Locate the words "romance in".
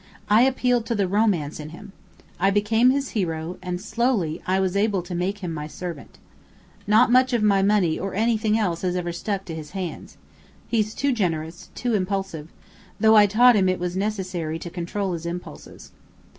1.07-1.69